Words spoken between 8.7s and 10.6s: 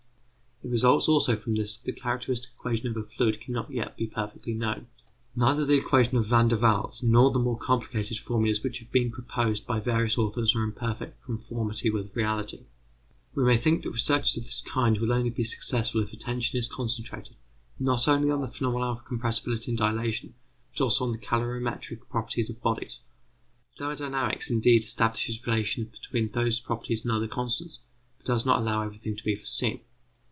have been proposed by various authors